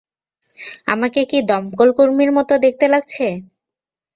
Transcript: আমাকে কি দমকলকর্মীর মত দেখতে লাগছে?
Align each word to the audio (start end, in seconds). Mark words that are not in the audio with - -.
আমাকে 0.87 1.21
কি 1.29 1.37
দমকলকর্মীর 1.49 2.31
মত 2.37 2.49
দেখতে 2.65 2.85
লাগছে? 2.93 3.27